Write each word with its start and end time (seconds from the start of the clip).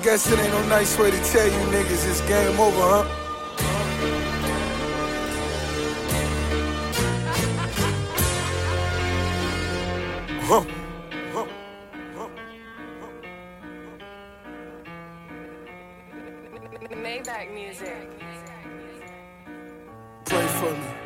I 0.00 0.02
guess 0.02 0.32
it 0.32 0.38
ain't 0.38 0.50
no 0.50 0.66
nice 0.66 0.98
way 0.98 1.10
to 1.10 1.24
tell 1.24 1.44
you 1.44 1.58
niggas 1.68 2.08
it's 2.08 2.22
game 2.22 2.58
over, 2.58 2.80
huh? 2.80 3.04
Huh. 10.40 10.64
Huh. 11.34 11.46
Maybach 16.96 17.52
music. 17.52 18.08
Pray 20.24 20.46
for 20.46 20.72
me. 20.72 20.99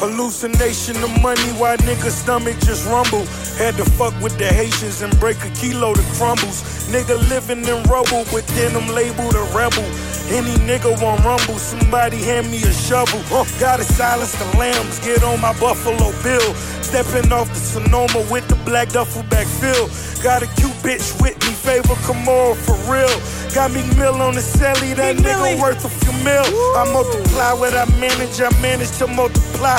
Hallucination 0.00 0.96
of 1.04 1.12
money, 1.20 1.52
why 1.60 1.76
nigga 1.84 2.08
stomach 2.08 2.58
just 2.60 2.88
rumble. 2.88 3.26
Had 3.60 3.76
to 3.76 3.84
fuck 3.84 4.18
with 4.22 4.38
the 4.38 4.46
Haitians 4.46 5.02
and 5.02 5.12
break 5.20 5.36
a 5.44 5.50
kilo 5.50 5.92
to 5.92 6.00
crumbles. 6.16 6.64
Nigga 6.88 7.20
living 7.28 7.60
in 7.68 7.82
rubble, 7.84 8.24
but 8.32 8.46
then 8.56 8.74
I'm 8.74 8.88
labeled 8.94 9.34
a 9.34 9.44
rebel. 9.52 9.84
Any 10.32 10.56
nigga 10.64 10.96
want 11.02 11.22
rumble, 11.22 11.58
somebody 11.58 12.16
hand 12.16 12.50
me 12.50 12.62
a 12.62 12.72
shovel. 12.72 13.20
Huh. 13.28 13.44
Gotta 13.60 13.84
silence 13.84 14.32
the 14.40 14.46
lambs, 14.56 14.98
get 15.00 15.22
on 15.22 15.38
my 15.38 15.52
Buffalo 15.60 16.16
Bill. 16.22 16.54
Stepping 16.80 17.30
off 17.30 17.50
the 17.50 17.60
Sonoma 17.60 18.24
with 18.32 18.48
the 18.48 18.56
black 18.64 18.88
duffel 18.88 19.22
bag 19.24 19.46
fill. 19.46 19.90
Got 20.22 20.42
a 20.42 20.46
cute 20.56 20.69
bitch 20.82 21.20
with 21.20 21.36
me, 21.46 21.52
favor 21.52 21.94
Kimora 22.06 22.56
for 22.56 22.76
real. 22.90 23.10
Got 23.54 23.72
me 23.72 23.82
mill 23.96 24.20
on 24.22 24.34
the 24.34 24.40
celly, 24.40 24.94
that 24.96 25.16
Big 25.16 25.24
nigga 25.24 25.42
Millie. 25.56 25.60
worth 25.60 25.84
a 25.84 25.88
few 25.88 26.12
mil. 26.24 26.44
I 26.76 26.90
multiply 26.92 27.52
what 27.54 27.74
I 27.74 27.84
manage, 27.98 28.40
I 28.40 28.50
manage 28.60 28.90
to 28.98 29.06
multiply. 29.06 29.78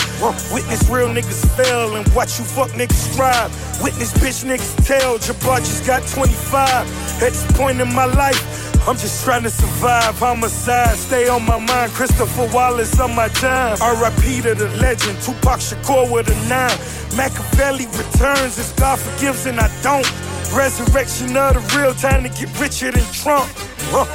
Witness 0.54 0.90
real 0.90 1.08
niggas 1.10 1.46
fail 1.56 1.96
and 1.96 2.08
watch 2.14 2.40
you 2.40 2.46
fuck 2.46 2.70
niggas 2.72 3.14
strive. 3.14 3.52
Witness 3.82 4.14
bitch 4.14 4.44
niggas 4.46 4.76
tell, 4.86 5.18
Jabbar 5.18 5.60
just 5.60 5.86
got 5.86 6.06
25. 6.08 7.22
At 7.22 7.32
this 7.32 7.46
point 7.58 7.80
in 7.82 7.94
my 7.94 8.06
life, 8.06 8.42
I'm 8.88 8.98
just 8.98 9.24
trying 9.24 9.44
to 9.44 9.50
survive. 9.50 10.18
Homicide, 10.20 10.98
stay 10.98 11.28
on 11.30 11.46
my 11.46 11.60
mind. 11.60 11.92
Christopher 11.92 12.50
Wallace 12.54 13.00
on 13.00 13.16
my 13.16 13.28
time. 13.30 13.78
RIP 13.78 14.44
to 14.44 14.56
the 14.56 14.70
legend. 14.82 15.22
Tupac 15.22 15.60
Shakur 15.60 16.12
with 16.12 16.30
a 16.30 16.36
nine. 16.50 16.78
Machiavelli 17.16 17.86
returns 17.86 18.58
as 18.58 18.72
God 18.74 18.98
forgives 19.00 19.46
and 19.46 19.60
I 19.60 19.70
don't. 19.84 20.06
Resurrection 20.50 21.38
of 21.38 21.54
the 21.54 21.78
real 21.78 21.94
time 21.94 22.24
to 22.24 22.30
get 22.30 22.50
richer 22.60 22.92
than 22.92 23.06
Trump. 23.14 23.50
Huh. 23.94 24.06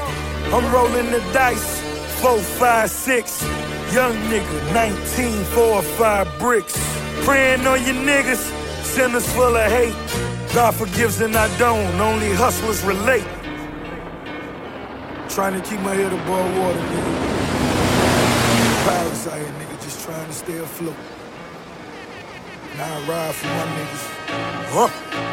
I'm 0.54 0.72
rolling 0.72 1.10
the 1.10 1.20
dice. 1.32 1.80
Four, 2.20 2.38
five, 2.38 2.90
six. 2.90 3.42
Young 3.92 4.14
nigga, 4.30 4.74
19, 4.74 5.44
four 5.44 5.82
five 5.82 6.28
bricks. 6.38 6.76
Praying 7.24 7.66
on 7.66 7.84
your 7.84 7.94
niggas. 7.94 8.42
Sinners 8.84 9.26
full 9.32 9.56
of 9.56 9.70
hate. 9.70 9.94
God 10.54 10.74
forgives 10.74 11.20
and 11.20 11.36
I 11.36 11.48
don't. 11.58 12.00
Only 12.00 12.32
hustlers 12.32 12.82
relate. 12.84 13.26
Trying 15.28 15.60
to 15.60 15.68
keep 15.68 15.80
my 15.80 15.94
head 15.94 16.12
above 16.12 16.58
water, 16.58 16.78
nigga. 16.78 17.36
Pirates 18.84 19.26
out 19.26 19.38
here, 19.38 19.46
nigga, 19.46 19.82
just 19.82 20.04
trying 20.04 20.26
to 20.26 20.32
stay 20.32 20.58
afloat. 20.58 20.96
Now 22.76 22.96
I 22.96 23.08
ride 23.08 23.34
for 23.34 23.46
my 23.46 23.66
niggas. 23.76 24.04
Huh? 24.70 25.25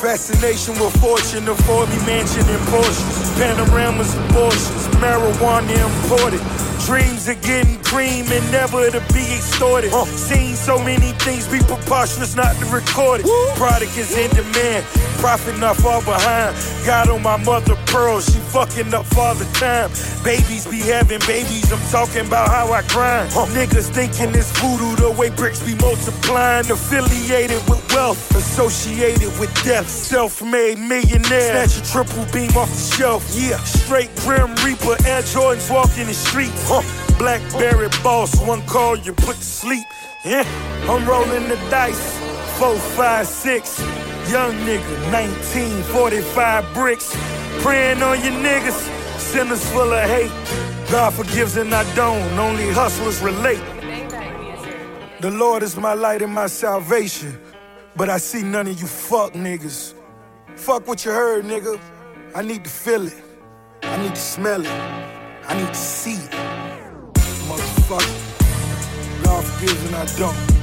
Fascination 0.00 0.72
with 0.80 0.98
fortune, 0.98 1.46
a 1.46 1.54
40 1.54 1.92
mansion 2.06 2.40
and 2.40 2.68
Porsches, 2.68 3.38
panoramas 3.38 4.14
and 4.14 4.30
Porsches, 4.30 4.88
marijuana 4.96 5.76
imported. 5.76 6.69
Dreams 6.90 7.28
of 7.28 7.40
getting 7.42 7.78
cream 7.84 8.26
and 8.32 8.42
never 8.50 8.90
to 8.90 8.98
be 9.14 9.22
extorted. 9.36 9.92
Seen 10.08 10.56
so 10.56 10.76
many 10.82 11.12
things 11.22 11.46
be 11.46 11.60
preposterous 11.60 12.34
not 12.34 12.56
to 12.56 12.64
record 12.66 13.20
it. 13.20 13.26
Product 13.54 13.96
is 13.96 14.10
in 14.18 14.28
demand, 14.30 14.84
profit 15.22 15.56
not 15.60 15.76
far 15.76 16.02
behind. 16.02 16.56
Got 16.84 17.08
on 17.08 17.22
my 17.22 17.36
mother 17.44 17.76
pearl, 17.86 18.20
she 18.20 18.40
fucking 18.50 18.92
up 18.92 19.06
all 19.16 19.36
the 19.36 19.44
time. 19.54 19.88
Babies 20.24 20.66
be 20.66 20.80
having 20.80 21.20
babies, 21.28 21.70
I'm 21.70 21.78
talking 21.92 22.26
about 22.26 22.48
how 22.48 22.72
I 22.72 22.82
grind. 22.88 23.30
Niggas 23.54 23.90
thinking 23.94 24.34
it's 24.34 24.50
voodoo 24.58 24.96
the 24.96 25.12
way 25.12 25.30
bricks 25.30 25.62
be 25.64 25.76
multiplying. 25.76 26.68
Affiliated 26.68 27.62
with 27.70 27.86
wealth, 27.94 28.18
associated 28.34 29.30
with 29.38 29.54
death. 29.62 29.88
Self-made 29.88 30.80
millionaire, 30.80 31.66
snatch 31.66 31.78
a 31.78 31.82
triple 31.92 32.26
beam 32.32 32.50
off 32.56 32.68
the 32.68 32.96
shelf. 32.96 33.22
Yeah, 33.38 33.58
straight 33.58 34.10
grim 34.26 34.56
reaper, 34.66 34.98
Air 35.06 35.22
Jordans 35.22 35.70
walking 35.70 36.06
the 36.06 36.14
streets. 36.14 36.79
Blackberry 37.18 37.88
boss, 38.02 38.34
one 38.46 38.62
call 38.66 38.96
you 38.96 39.12
put 39.12 39.36
to 39.36 39.44
sleep. 39.44 39.86
Yeah, 40.24 40.44
I'm 40.88 41.06
rolling 41.08 41.48
the 41.48 41.56
dice. 41.70 42.18
Four, 42.58 42.76
five, 42.76 43.26
six. 43.26 43.80
Young 44.30 44.52
nigga, 44.66 45.12
19, 45.12 45.82
45 45.84 46.74
bricks. 46.74 47.16
Praying 47.62 48.02
on 48.02 48.22
your 48.22 48.32
niggas, 48.32 48.80
sinners 49.18 49.64
full 49.70 49.92
of 49.92 50.08
hate. 50.08 50.30
God 50.90 51.14
forgives 51.14 51.56
and 51.56 51.74
I 51.74 51.84
don't, 51.94 52.38
only 52.38 52.70
hustlers 52.70 53.20
relate. 53.20 53.62
The 55.20 55.30
Lord 55.30 55.62
is 55.62 55.76
my 55.76 55.94
light 55.94 56.22
and 56.22 56.34
my 56.34 56.46
salvation. 56.46 57.38
But 57.96 58.08
I 58.08 58.18
see 58.18 58.42
none 58.42 58.66
of 58.68 58.80
you 58.80 58.86
fuck 58.86 59.34
niggas. 59.34 59.94
Fuck 60.56 60.86
what 60.88 61.04
you 61.04 61.10
heard, 61.10 61.44
nigga. 61.44 61.80
I 62.34 62.42
need 62.42 62.64
to 62.64 62.70
feel 62.70 63.06
it. 63.06 63.22
I 63.82 63.96
need 64.02 64.14
to 64.14 64.20
smell 64.20 64.62
it. 64.62 64.68
I 65.48 65.54
need 65.58 65.68
to 65.68 65.74
see 65.74 66.14
it. 66.14 66.39
Motherfucker. 67.90 69.24
God 69.24 69.44
forgives 69.44 69.84
and 69.86 69.96
I 69.96 70.06
don't. 70.16 70.59